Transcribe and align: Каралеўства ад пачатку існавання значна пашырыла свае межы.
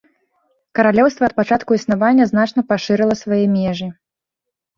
Каралеўства 0.77 1.23
ад 1.31 1.35
пачатку 1.39 1.71
існавання 1.81 2.27
значна 2.33 2.65
пашырыла 2.73 3.15
свае 3.21 3.45
межы. 3.55 3.87